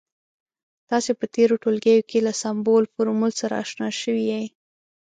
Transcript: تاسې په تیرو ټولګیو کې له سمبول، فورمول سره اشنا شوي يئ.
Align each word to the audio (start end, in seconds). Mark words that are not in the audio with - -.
تاسې 0.89 1.11
په 1.19 1.25
تیرو 1.33 1.55
ټولګیو 1.63 2.07
کې 2.09 2.19
له 2.27 2.33
سمبول، 2.41 2.83
فورمول 2.93 3.31
سره 3.41 3.53
اشنا 3.63 3.87
شوي 4.01 4.23
يئ. 4.33 4.45